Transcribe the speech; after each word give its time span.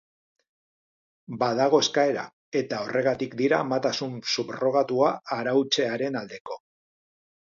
Badago 1.41 1.81
eskaera, 1.83 2.23
eta 2.61 2.79
horregatik 2.85 3.37
dira 3.43 3.59
amatasun 3.65 4.17
subrogatua 4.37 5.13
arautzearen 5.39 6.21
aldeko. 6.23 6.59